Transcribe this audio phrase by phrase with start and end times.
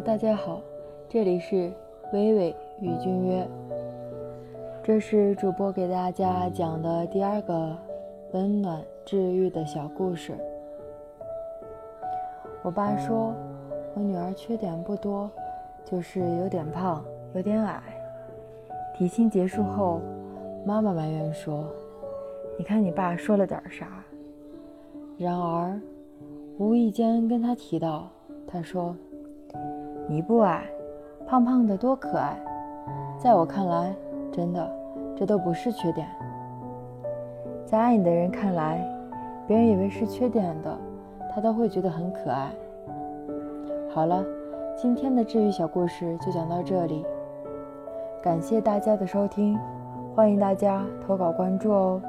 [0.00, 0.60] 大家好，
[1.08, 1.70] 这里是
[2.12, 3.46] 微微与君约，
[4.82, 7.76] 这是主播给大家讲的第二个
[8.32, 10.32] 温暖治愈的小故事。
[12.62, 13.32] 我爸说，
[13.94, 15.30] 我女儿缺点不多，
[15.84, 17.04] 就是有点胖，
[17.34, 17.80] 有点矮。
[18.96, 20.00] 提亲结束后，
[20.64, 21.64] 妈妈埋怨说
[22.58, 24.02] ：“你看你爸说了点啥？”
[25.16, 25.80] 然而，
[26.58, 28.08] 无意间跟他提到，
[28.48, 28.96] 他说。
[30.08, 30.64] 你不矮，
[31.26, 32.36] 胖胖的多可爱，
[33.18, 33.94] 在我看来，
[34.32, 34.70] 真的，
[35.16, 36.06] 这都不是缺点。
[37.64, 38.84] 在爱你的人看来，
[39.46, 40.76] 别人以为是缺点的，
[41.34, 42.50] 他都会觉得很可爱。
[43.94, 44.24] 好了，
[44.76, 47.06] 今天的治愈小故事就讲到这里，
[48.22, 49.58] 感谢大家的收听，
[50.14, 52.02] 欢迎大家投稿关注哦。